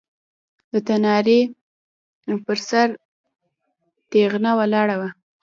[0.71, 1.39] د تنارې
[2.45, 2.87] پر سر
[4.11, 5.09] تېغنه ولاړه وه.